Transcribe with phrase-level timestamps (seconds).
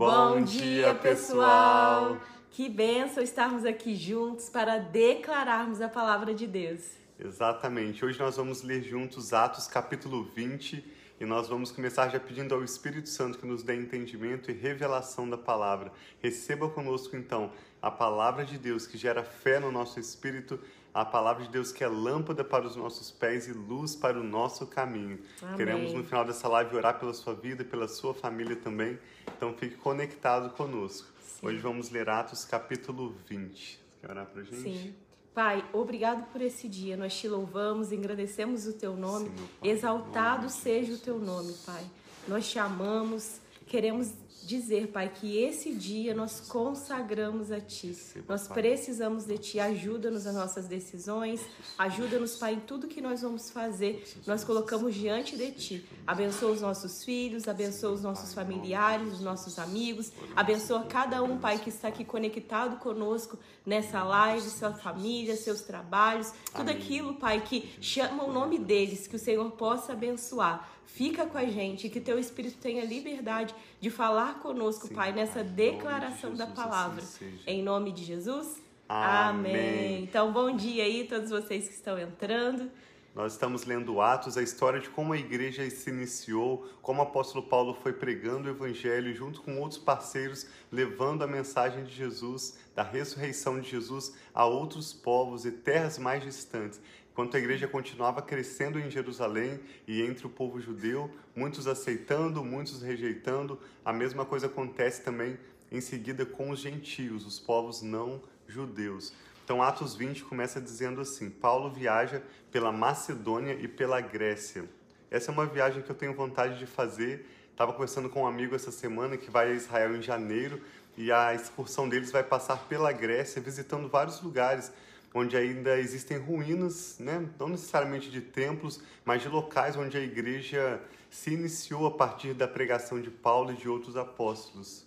[0.00, 2.16] Bom dia, pessoal!
[2.50, 6.80] Que benção estarmos aqui juntos para declararmos a palavra de Deus.
[7.18, 8.02] Exatamente.
[8.02, 10.82] Hoje nós vamos ler juntos Atos capítulo 20
[11.20, 15.28] e nós vamos começar já pedindo ao Espírito Santo que nos dê entendimento e revelação
[15.28, 15.92] da palavra.
[16.22, 20.58] Receba conosco então a palavra de Deus que gera fé no nosso espírito
[20.92, 24.24] a palavra de Deus que é lâmpada para os nossos pés e luz para o
[24.24, 25.20] nosso caminho.
[25.42, 25.56] Amém.
[25.56, 28.98] Queremos no final dessa live orar pela sua vida e pela sua família também.
[29.36, 31.08] Então fique conectado conosco.
[31.22, 31.46] Sim.
[31.46, 33.80] Hoje vamos ler Atos capítulo 20.
[34.00, 34.62] Quer orar pra gente?
[34.62, 34.94] Sim.
[35.32, 36.96] Pai, obrigado por esse dia.
[36.96, 39.28] Nós te louvamos, engrandecemos o teu nome.
[39.28, 39.70] Sim, Pai.
[39.70, 41.84] Exaltado nome seja o teu nome, Pai.
[42.26, 43.40] Nós te amamos.
[43.66, 44.12] Queremos
[44.46, 47.96] dizer, Pai, que esse dia nós consagramos a Ti.
[48.28, 49.60] Nós precisamos de Ti.
[49.60, 51.40] Ajuda-nos nas nossas decisões.
[51.78, 54.04] Ajuda-nos, Pai, em tudo que nós vamos fazer.
[54.26, 55.84] Nós colocamos diante de Ti.
[56.06, 60.12] Abençoa os nossos filhos, abençoa os nossos familiares, os nossos amigos.
[60.34, 66.32] Abençoa cada um, Pai, que está aqui conectado conosco nessa live, sua família, seus trabalhos,
[66.54, 70.68] tudo aquilo, Pai, que chama o nome deles, que o Senhor possa abençoar.
[70.86, 75.42] Fica com a gente, que teu Espírito tenha liberdade de falar conosco, Sim, Pai, nessa
[75.42, 77.02] de declaração da Jesus, palavra.
[77.02, 77.38] assim.
[77.46, 78.60] Em nome de Jesus.
[78.88, 80.02] Amém.
[80.02, 82.70] Então, bom dia aí, todos vocês que estão entrando.
[83.14, 87.44] Nós estamos lendo Atos, a história de como a igreja se iniciou, como o apóstolo
[87.44, 92.84] Paulo foi pregando o evangelho junto com outros parceiros, levando a mensagem de Jesus, da
[92.84, 96.80] ressurreição de Jesus a outros povos e terras mais distantes.
[97.12, 102.82] Enquanto a igreja continuava crescendo em Jerusalém e entre o povo judeu, muitos aceitando, muitos
[102.82, 105.38] rejeitando, a mesma coisa acontece também
[105.70, 109.12] em seguida com os gentios, os povos não judeus.
[109.44, 112.22] Então, Atos 20 começa dizendo assim: Paulo viaja
[112.52, 114.64] pela Macedônia e pela Grécia.
[115.10, 117.26] Essa é uma viagem que eu tenho vontade de fazer.
[117.50, 120.60] Estava conversando com um amigo essa semana que vai a Israel em janeiro
[120.96, 124.72] e a excursão deles vai passar pela Grécia, visitando vários lugares
[125.14, 127.28] onde ainda existem ruínas, né?
[127.38, 132.46] não necessariamente de templos, mas de locais onde a igreja se iniciou a partir da
[132.46, 134.86] pregação de Paulo e de outros apóstolos.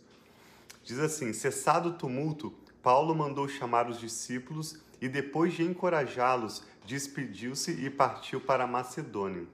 [0.83, 7.72] Diz assim: cessado o tumulto, Paulo mandou chamar os discípulos e, depois de encorajá-los, despediu-se
[7.72, 9.45] e partiu para a Macedônia.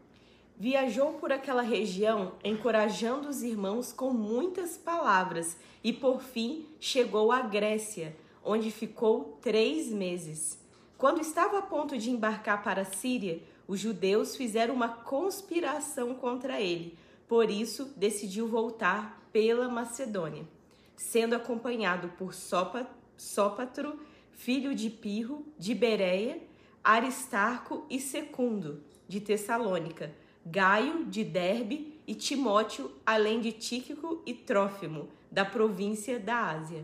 [0.57, 7.41] Viajou por aquela região, encorajando os irmãos com muitas palavras, e por fim chegou à
[7.41, 8.15] Grécia,
[8.49, 10.57] onde ficou três meses.
[10.97, 16.59] Quando estava a ponto de embarcar para a Síria, os judeus fizeram uma conspiração contra
[16.59, 16.97] ele.
[17.27, 20.47] Por isso, decidiu voltar pela Macedônia,
[20.97, 23.99] sendo acompanhado por Sópatro,
[24.31, 26.41] filho de Pirro, de Bereia,
[26.83, 30.11] Aristarco e Secundo, de Tessalônica,
[30.43, 36.83] Gaio, de Derbe e Timóteo, além de Tíquico e Trófimo, da província da Ásia.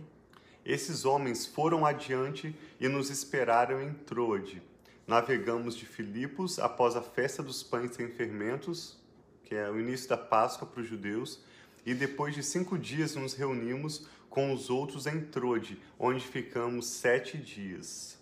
[0.65, 4.63] Esses homens foram adiante e nos esperaram em Troade.
[5.05, 8.97] Navegamos de Filipos após a festa dos pães sem fermentos,
[9.43, 11.39] que é o início da Páscoa para os judeus,
[11.85, 17.37] e depois de cinco dias nos reunimos com os outros em Troade, onde ficamos sete
[17.37, 18.17] dias.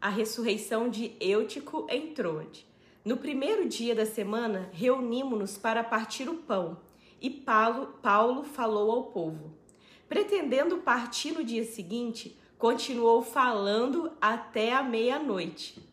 [0.00, 2.64] a ressurreição de Eutico em Troade.
[3.04, 6.78] No primeiro dia da semana, reunimos-nos para partir o pão,
[7.20, 9.52] e Paulo, Paulo falou ao povo.
[10.08, 15.86] Pretendendo partir no dia seguinte, continuou falando até a meia-noite.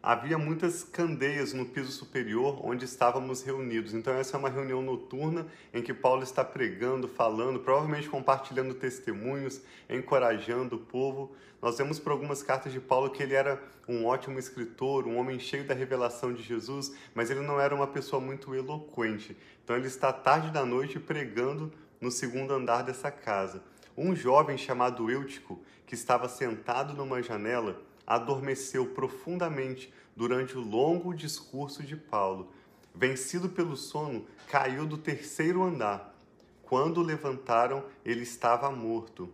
[0.00, 3.92] Havia muitas candeias no piso superior onde estávamos reunidos.
[3.92, 9.60] Então, essa é uma reunião noturna em que Paulo está pregando, falando, provavelmente compartilhando testemunhos,
[9.90, 11.34] encorajando o povo.
[11.60, 15.40] Nós vemos por algumas cartas de Paulo que ele era um ótimo escritor, um homem
[15.40, 19.36] cheio da revelação de Jesus, mas ele não era uma pessoa muito eloquente.
[19.64, 23.62] Então, ele está tarde da noite pregando no segundo andar dessa casa.
[23.96, 31.82] Um jovem chamado Eutico, que estava sentado numa janela, adormeceu profundamente durante o longo discurso
[31.82, 32.52] de Paulo.
[32.94, 36.14] Vencido pelo sono, caiu do terceiro andar.
[36.62, 39.28] Quando o levantaram, ele estava morto.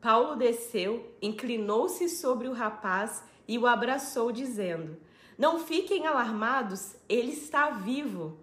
[0.00, 4.96] Paulo desceu, inclinou-se sobre o rapaz e o abraçou, dizendo:
[5.36, 8.38] Não fiquem alarmados, ele está vivo.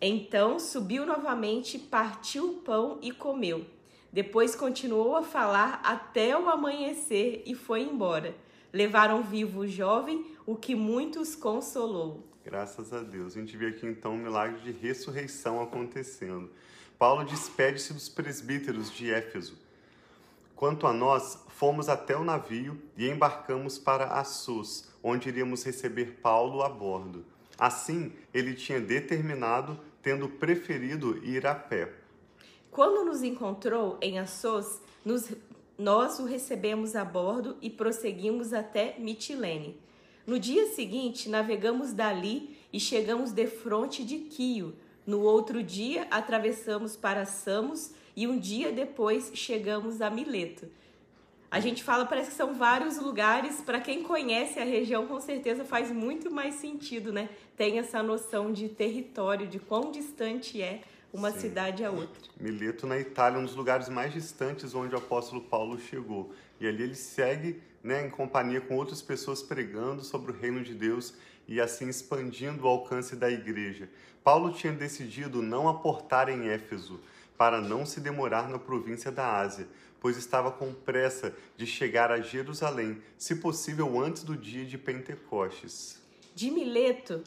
[0.00, 3.66] Então subiu novamente, partiu o pão e comeu.
[4.12, 8.34] Depois continuou a falar até o amanhecer e foi embora.
[8.72, 12.26] Levaram vivo o jovem, o que muitos consolou.
[12.44, 13.36] Graças a Deus.
[13.36, 16.50] A gente vê aqui então um milagre de ressurreição acontecendo.
[16.98, 19.58] Paulo despede-se dos presbíteros de Éfeso.
[20.56, 26.62] Quanto a nós, fomos até o navio e embarcamos para Assos, onde iríamos receber Paulo
[26.62, 27.24] a bordo.
[27.58, 31.92] Assim, ele tinha determinado, tendo preferido ir a pé.
[32.70, 35.30] Quando nos encontrou em Assos, nos,
[35.76, 39.78] nós o recebemos a bordo e prosseguimos até Mitilene.
[40.26, 44.74] No dia seguinte, navegamos dali e chegamos de fronte de Quio.
[45.06, 50.68] No outro dia, atravessamos para Samos e um dia depois chegamos a Mileto.
[51.50, 53.60] A gente fala, parece que são vários lugares.
[53.60, 57.28] Para quem conhece a região, com certeza faz muito mais sentido, né?
[57.56, 60.80] Tem essa noção de território, de quão distante é
[61.12, 61.40] uma Sim.
[61.40, 62.30] cidade a outra.
[62.38, 66.32] Mileto, na Itália, um dos lugares mais distantes onde o apóstolo Paulo chegou.
[66.60, 70.72] E ali ele segue né, em companhia com outras pessoas pregando sobre o reino de
[70.72, 71.14] Deus
[71.48, 73.88] e assim expandindo o alcance da igreja.
[74.22, 77.00] Paulo tinha decidido não aportar em Éfeso
[77.36, 79.66] para não se demorar na província da Ásia,
[80.00, 86.00] pois estava com pressa de chegar a Jerusalém, se possível antes do dia de Pentecostes.
[86.34, 87.22] De Mileto,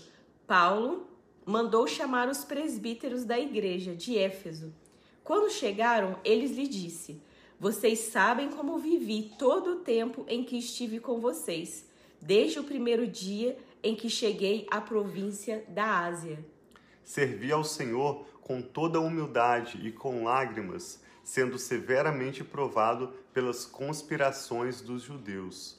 [0.48, 1.08] Paulo
[1.46, 4.74] mandou chamar os presbíteros da igreja de Éfeso.
[5.24, 7.22] Quando chegaram, eles lhe disse:
[7.60, 11.86] Vocês sabem como vivi todo o tempo em que estive com vocês,
[12.22, 16.44] desde o primeiro dia em que cheguei à província da Ásia.
[17.04, 25.02] Servi ao Senhor com toda humildade e com lágrimas, sendo severamente provado pelas conspirações dos
[25.04, 25.78] judeus.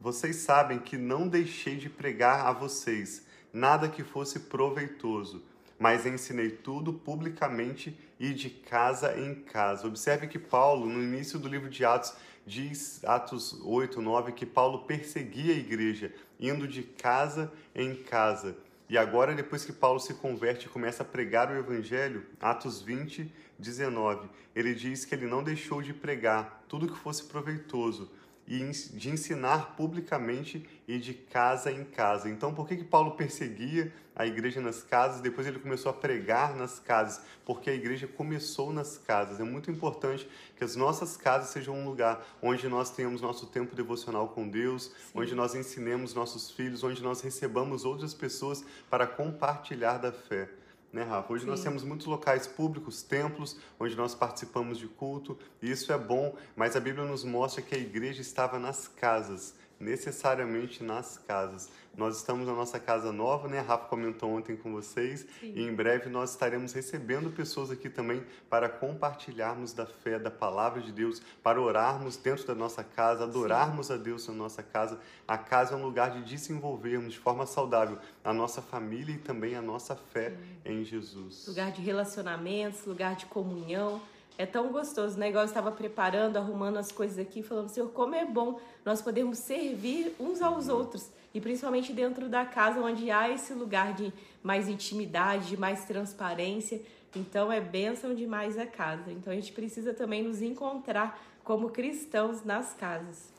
[0.00, 5.42] Vocês sabem que não deixei de pregar a vocês nada que fosse proveitoso,
[5.78, 9.86] mas ensinei tudo publicamente e de casa em casa.
[9.86, 12.14] Observe que Paulo, no início do livro de Atos,
[12.46, 18.56] diz, Atos 8, 9, que Paulo perseguia a igreja, indo de casa em casa.
[18.88, 23.32] E agora, depois que Paulo se converte e começa a pregar o Evangelho, Atos 20,
[23.58, 28.10] 19, ele diz que ele não deixou de pregar tudo que fosse proveitoso
[28.46, 32.30] e de ensinar publicamente e de casa em casa.
[32.30, 35.20] Então, por que, que Paulo perseguia a igreja nas casas?
[35.20, 39.40] Depois ele começou a pregar nas casas, porque a igreja começou nas casas.
[39.40, 43.74] É muito importante que as nossas casas sejam um lugar onde nós tenhamos nosso tempo
[43.74, 45.20] devocional com Deus, Sim.
[45.20, 50.48] onde nós ensinemos nossos filhos, onde nós recebamos outras pessoas para compartilhar da fé
[50.92, 51.32] né, Rafa?
[51.32, 51.50] Hoje Sim.
[51.50, 56.36] nós temos muitos locais públicos, templos, onde nós participamos de culto, e isso é bom,
[56.54, 61.68] mas a Bíblia nos mostra que a igreja estava nas casas, necessariamente nas casas.
[61.96, 63.58] Nós estamos na nossa casa nova, né?
[63.58, 65.26] A Rafa comentou ontem com vocês.
[65.40, 65.52] Sim.
[65.54, 70.82] E em breve nós estaremos recebendo pessoas aqui também para compartilharmos da fé, da palavra
[70.82, 73.94] de Deus, para orarmos dentro da nossa casa, adorarmos Sim.
[73.94, 74.98] a Deus na nossa casa.
[75.26, 79.54] A casa é um lugar de desenvolvermos de forma saudável a nossa família e também
[79.54, 80.72] a nossa fé Sim.
[80.72, 81.46] em Jesus.
[81.46, 84.02] Lugar de relacionamentos, lugar de comunhão.
[84.38, 85.30] É tão gostoso, né?
[85.30, 89.38] Igual eu estava preparando, arrumando as coisas aqui, falando, Senhor, como é bom nós podemos
[89.38, 94.12] servir uns aos outros e principalmente dentro da casa onde há esse lugar de
[94.42, 96.80] mais intimidade, de mais transparência.
[97.14, 99.10] Então é bênção demais a casa.
[99.10, 103.32] Então a gente precisa também nos encontrar como cristãos nas casas.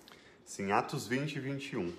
[0.43, 1.93] Sim, Atos 20 e 21.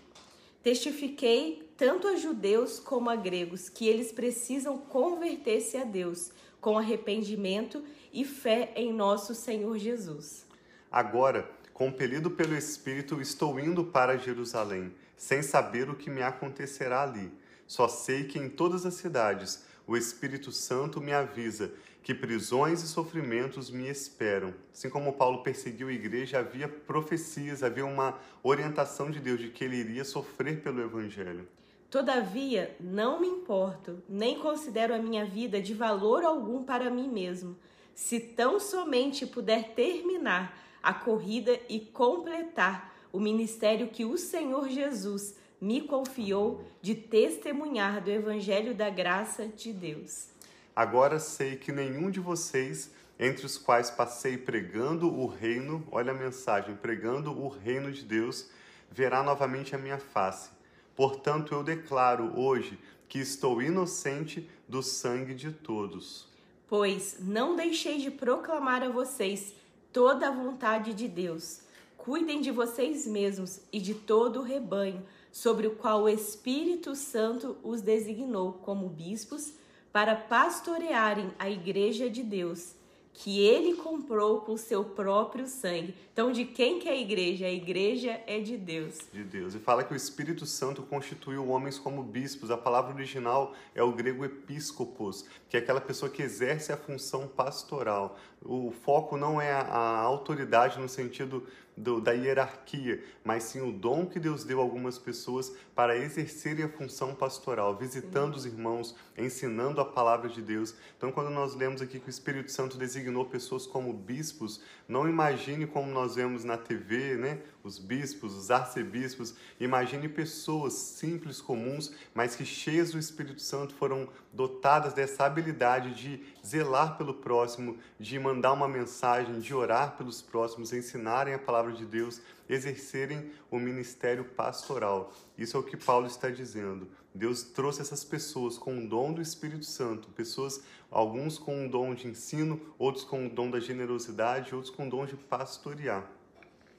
[0.63, 6.31] Testifiquei tanto a judeus como a gregos que eles precisam converter-se a Deus
[6.61, 7.83] com arrependimento
[8.13, 10.47] e fé em nosso Senhor Jesus.
[10.91, 17.31] Agora, compelido pelo Espírito, estou indo para Jerusalém sem saber o que me acontecerá ali.
[17.67, 21.73] Só sei que em todas as cidades o Espírito Santo me avisa
[22.03, 24.55] que prisões e sofrimentos me esperam.
[24.73, 29.65] Assim como Paulo perseguiu a igreja, havia profecias, havia uma orientação de Deus de que
[29.65, 31.47] ele iria sofrer pelo Evangelho.
[31.91, 37.57] Todavia, não me importo, nem considero a minha vida de valor algum para mim mesmo,
[37.95, 45.35] se tão somente puder terminar a corrida e completar o ministério que o Senhor Jesus
[45.59, 50.29] me confiou de testemunhar do Evangelho da graça de Deus.
[50.77, 56.15] Agora sei que nenhum de vocês, entre os quais passei pregando o reino, olha a
[56.15, 58.51] mensagem, pregando o reino de Deus,
[58.91, 60.58] verá novamente a minha face.
[60.99, 62.79] Portanto, eu declaro hoje
[63.09, 66.29] que estou inocente do sangue de todos.
[66.69, 69.55] Pois não deixei de proclamar a vocês
[69.91, 71.63] toda a vontade de Deus
[72.09, 77.59] Cuidem de vocês mesmos e de todo o rebanho, sobre o qual o Espírito Santo
[77.63, 79.53] os designou como bispos,
[79.93, 82.73] para pastorearem a igreja de Deus,
[83.13, 85.95] que ele comprou com seu próprio sangue.
[86.13, 87.47] Então, de quem que é a igreja?
[87.47, 88.99] A igreja é de Deus.
[89.13, 89.55] De Deus.
[89.55, 92.51] E fala que o Espírito Santo constituiu homens como bispos.
[92.51, 97.27] A palavra original é o grego episcopos, que é aquela pessoa que exerce a função
[97.27, 98.19] pastoral.
[98.45, 101.47] O foco não é a autoridade no sentido
[101.79, 106.65] do, da hierarquia, mas sim o dom que Deus deu a algumas pessoas para exercerem
[106.65, 110.75] a função pastoral, visitando os irmãos, ensinando a palavra de Deus.
[110.97, 115.67] Então, quando nós lemos aqui que o Espírito Santo designou pessoas como bispos, não imagine
[115.67, 117.41] como nós vemos na TV, né?
[117.63, 119.35] Os bispos, os arcebispos.
[119.61, 126.25] Imagine pessoas simples, comuns, mas que cheias do Espírito Santo foram dotadas dessa habilidade de
[126.45, 131.85] zelar pelo próximo, de mandar uma mensagem, de orar pelos próximos, ensinarem a palavra de
[131.85, 135.13] Deus, exercerem o ministério pastoral.
[135.37, 136.89] Isso é o que Paulo está dizendo.
[137.15, 141.95] Deus trouxe essas pessoas com o dom do Espírito Santo, pessoas, alguns com um dom
[141.95, 146.11] de ensino, outros com o dom da generosidade, outros com o dom de pastorear.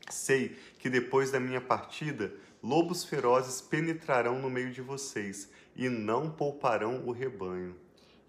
[0.09, 6.31] Sei que depois da minha partida, lobos ferozes penetrarão no meio de vocês e não
[6.31, 7.75] pouparão o rebanho.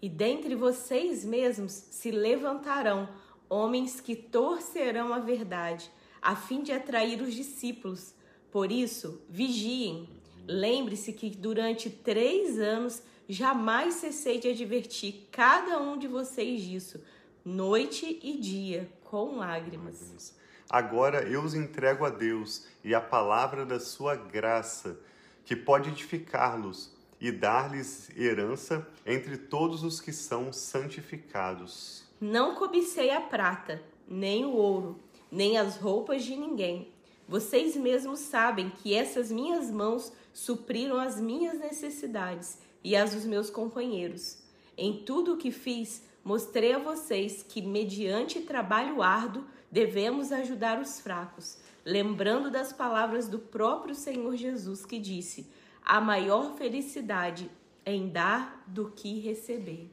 [0.01, 3.07] E dentre vocês mesmos se levantarão
[3.47, 5.91] homens que torcerão a verdade,
[6.21, 8.13] a fim de atrair os discípulos.
[8.51, 10.07] Por isso, vigiem
[10.47, 17.01] Lembre-se que durante três anos jamais cessei de advertir cada um de vocês disso,
[17.45, 20.35] noite e dia, com lágrimas.
[20.69, 24.99] Agora eu os entrego a Deus e a palavra da sua graça,
[25.45, 32.03] que pode edificá-los e dar-lhes herança entre todos os que são santificados.
[32.19, 34.99] Não cobicei a prata, nem o ouro,
[35.31, 36.91] nem as roupas de ninguém.
[37.27, 43.49] Vocês mesmos sabem que essas minhas mãos supriram as minhas necessidades e as dos meus
[43.49, 44.39] companheiros.
[44.77, 50.99] Em tudo o que fiz, mostrei a vocês que, mediante trabalho árduo, devemos ajudar os
[50.99, 55.47] fracos, lembrando das palavras do próprio Senhor Jesus que disse:
[55.83, 57.49] a maior felicidade
[57.85, 59.89] é em dar do que receber.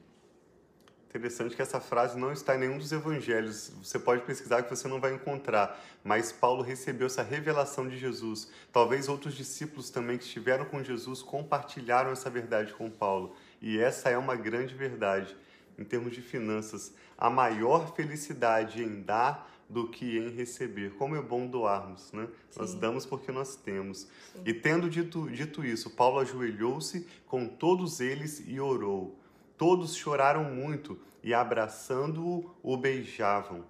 [1.09, 3.71] Interessante que essa frase não está em nenhum dos evangelhos.
[3.83, 5.83] Você pode pesquisar que você não vai encontrar.
[6.03, 8.47] Mas Paulo recebeu essa revelação de Jesus.
[8.71, 13.35] Talvez outros discípulos também que estiveram com Jesus compartilharam essa verdade com Paulo.
[13.59, 15.35] E essa é uma grande verdade
[15.79, 16.93] em termos de finanças.
[17.17, 20.91] A maior felicidade em dar do que em receber.
[20.91, 22.27] Como é bom doarmos, né?
[22.51, 22.59] Sim.
[22.59, 24.07] Nós damos porque nós temos.
[24.33, 24.41] Sim.
[24.45, 29.17] E tendo dito, dito isso, Paulo ajoelhou-se com todos eles e orou.
[29.59, 33.65] Todos choraram muito e, abraçando-o, o beijavam.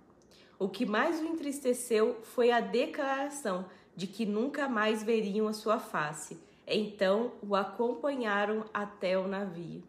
[0.60, 3.66] O que mais o entristeceu foi a declaração
[3.96, 6.40] de que nunca mais veriam a sua face.
[6.68, 9.82] Então o acompanharam até o navio.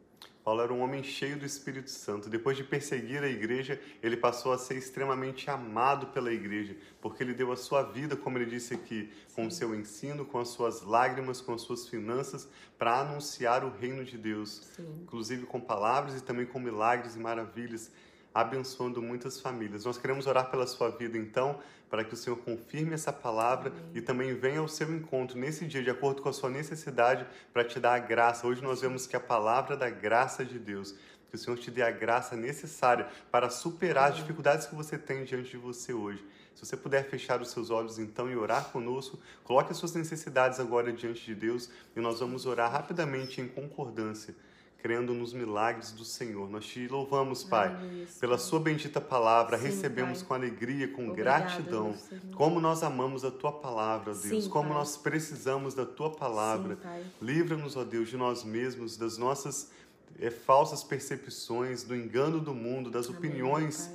[0.45, 2.31] Paulo era um homem cheio do Espírito Santo.
[2.31, 7.35] Depois de perseguir a igreja, ele passou a ser extremamente amado pela igreja, porque ele
[7.35, 10.83] deu a sua vida, como ele disse aqui, com o seu ensino, com as suas
[10.83, 15.01] lágrimas, com as suas finanças, para anunciar o reino de Deus, Sim.
[15.03, 17.91] inclusive com palavras e também com milagres e maravilhas
[18.35, 19.85] abençoando muitas famílias.
[19.85, 21.59] Nós queremos orar pela sua vida, então,
[21.89, 23.91] para que o Senhor confirme essa palavra Amém.
[23.95, 27.65] e também venha ao seu encontro nesse dia, de acordo com a sua necessidade, para
[27.65, 28.47] te dar a graça.
[28.47, 30.95] Hoje nós vemos que a palavra da graça de Deus,
[31.29, 34.15] que o Senhor te dê a graça necessária para superar Amém.
[34.15, 36.25] as dificuldades que você tem diante de você hoje.
[36.55, 40.61] Se você puder fechar os seus olhos então e orar conosco, coloque as suas necessidades
[40.61, 44.35] agora diante de Deus e nós vamos orar rapidamente em concordância
[44.83, 46.49] crendo nos milagres do Senhor.
[46.51, 47.77] Nós te louvamos, Pai,
[48.19, 50.29] pela Sua bendita palavra, Sim, recebemos pai.
[50.29, 51.95] com alegria, com Obrigado, gratidão.
[52.35, 54.79] Como nós amamos a Tua palavra, Deus, Sim, como pai.
[54.79, 56.79] nós precisamos da Tua palavra.
[57.21, 59.71] Livra-nos, ó Deus, de nós mesmos, das nossas
[60.19, 63.91] é, falsas percepções, do engano do mundo, das Amém, opiniões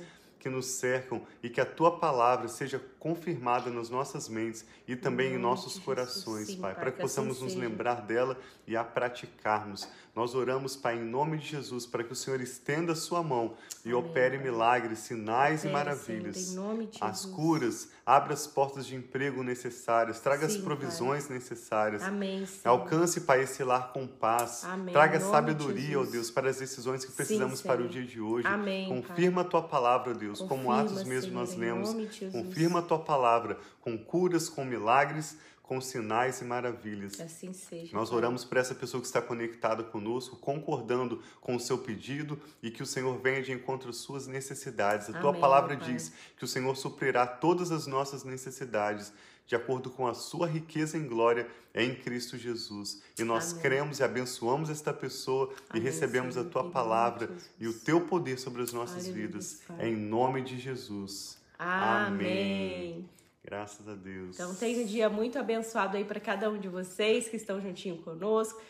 [0.46, 5.34] que nos cercam e que a tua palavra seja confirmada nas nossas mentes e também
[5.34, 8.84] em nossos corações, Sim, Pai, para que, que possamos assim nos lembrar dela e a
[8.84, 9.88] praticarmos.
[10.16, 13.52] Nós oramos, Pai, em nome de Jesus, para que o Senhor estenda a sua mão
[13.84, 16.36] e Amém, opere milagres, sinais opere, e maravilhas.
[16.38, 17.34] Senhor, em nome de as Jesus.
[17.34, 21.36] curas, abra as portas de emprego necessárias, traga Sim, as provisões pai.
[21.36, 22.02] necessárias.
[22.02, 24.64] Amém, Alcance, Pai, esse lar com paz.
[24.64, 24.94] Amém.
[24.94, 28.46] Traga sabedoria, ó Deus, para as decisões que precisamos Sim, para o dia de hoje.
[28.46, 29.46] Amém, Confirma pai.
[29.46, 31.94] a tua palavra, Deus Confirma, como Atos mesmo Senhor, nós lemos.
[32.32, 37.20] Confirma a tua palavra com curas, com milagres, com sinais e maravilhas.
[37.20, 37.92] Assim seja.
[37.92, 42.70] Nós oramos por essa pessoa que está conectada conosco, concordando com o seu pedido e
[42.70, 45.08] que o Senhor venha de encontro às suas necessidades.
[45.08, 49.12] A Amém, tua palavra diz que o Senhor suprirá todas as nossas necessidades
[49.44, 53.02] de acordo com a sua riqueza em glória em Cristo Jesus.
[53.18, 53.62] E nós Amém.
[53.62, 58.00] cremos e abençoamos esta pessoa Amém, e recebemos Senhor, a tua palavra e o teu
[58.02, 59.62] poder sobre as nossas Aleluia, vidas.
[59.66, 59.88] Pai.
[59.88, 61.38] Em nome de Jesus.
[61.58, 63.15] Amém.
[63.46, 64.34] Graças a Deus.
[64.34, 67.96] Então, tenha um dia muito abençoado aí para cada um de vocês que estão juntinho
[67.98, 68.60] conosco.